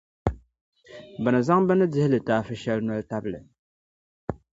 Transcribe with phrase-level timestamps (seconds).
[1.21, 3.39] bɛ ni zaŋ bini dihi litaafi shɛli noli tabili.